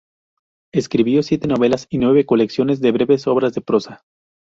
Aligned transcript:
Escribió 0.73 1.21
siete 1.21 1.47
novelas 1.47 1.85
y 1.91 1.99
nueve 1.99 2.25
colecciones 2.25 2.81
de 2.81 2.91
breves 2.91 3.27
obras 3.27 3.53
de 3.53 3.61
prosa. 3.61 4.03